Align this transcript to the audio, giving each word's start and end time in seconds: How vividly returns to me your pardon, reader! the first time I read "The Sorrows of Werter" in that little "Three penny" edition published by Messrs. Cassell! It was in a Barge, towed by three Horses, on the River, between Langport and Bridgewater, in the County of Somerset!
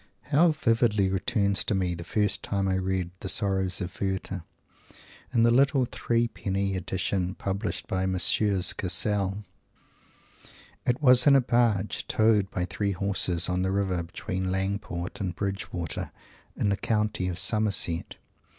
How 0.33 0.47
vividly 0.49 1.11
returns 1.11 1.63
to 1.65 1.75
me 1.75 1.89
your 1.89 1.97
pardon, 1.97 2.03
reader! 2.05 2.05
the 2.07 2.21
first 2.25 2.41
time 2.41 2.67
I 2.67 2.73
read 2.73 3.11
"The 3.19 3.29
Sorrows 3.29 3.81
of 3.81 4.01
Werter" 4.01 4.43
in 5.31 5.43
that 5.43 5.51
little 5.51 5.85
"Three 5.85 6.27
penny" 6.27 6.75
edition 6.75 7.35
published 7.35 7.87
by 7.87 8.07
Messrs. 8.07 8.73
Cassell! 8.73 9.45
It 10.87 11.03
was 11.03 11.27
in 11.27 11.35
a 11.35 11.41
Barge, 11.41 12.07
towed 12.07 12.49
by 12.49 12.65
three 12.65 12.93
Horses, 12.93 13.47
on 13.47 13.61
the 13.61 13.69
River, 13.71 14.01
between 14.01 14.45
Langport 14.51 15.21
and 15.21 15.35
Bridgewater, 15.35 16.09
in 16.57 16.69
the 16.69 16.77
County 16.77 17.27
of 17.27 17.37
Somerset! 17.37 18.15